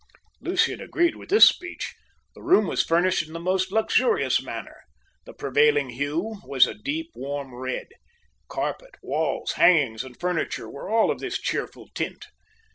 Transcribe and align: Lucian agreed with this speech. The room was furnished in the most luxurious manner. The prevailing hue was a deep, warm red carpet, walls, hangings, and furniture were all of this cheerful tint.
Lucian 0.41 0.81
agreed 0.81 1.15
with 1.15 1.29
this 1.29 1.47
speech. 1.47 1.93
The 2.33 2.41
room 2.41 2.65
was 2.65 2.81
furnished 2.81 3.27
in 3.27 3.33
the 3.33 3.39
most 3.39 3.71
luxurious 3.71 4.41
manner. 4.41 4.77
The 5.27 5.33
prevailing 5.33 5.91
hue 5.91 6.41
was 6.43 6.65
a 6.65 6.73
deep, 6.73 7.11
warm 7.13 7.53
red 7.53 7.89
carpet, 8.47 8.95
walls, 9.03 9.51
hangings, 9.51 10.03
and 10.03 10.19
furniture 10.19 10.67
were 10.67 10.89
all 10.89 11.11
of 11.11 11.19
this 11.19 11.37
cheerful 11.37 11.87
tint. 11.93 12.25